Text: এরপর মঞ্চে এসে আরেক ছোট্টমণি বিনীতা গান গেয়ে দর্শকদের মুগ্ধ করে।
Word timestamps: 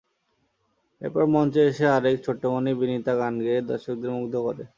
এরপর 1.01 1.23
মঞ্চে 1.33 1.61
এসে 1.69 1.85
আরেক 1.95 2.15
ছোট্টমণি 2.25 2.71
বিনীতা 2.79 3.13
গান 3.19 3.33
গেয়ে 3.45 3.59
দর্শকদের 3.69 4.11
মুগ্ধ 4.15 4.35
করে। 4.45 4.63